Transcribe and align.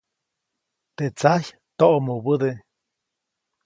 Teʼ 0.95 1.11
tsajy 1.17 1.47
toʼmubäde. 1.77 2.51